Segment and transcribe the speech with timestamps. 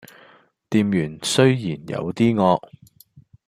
[0.67, 2.59] 店員雖然有啲惡